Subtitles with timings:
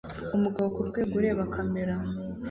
[0.35, 1.95] Umugabo kurwego ureba kamera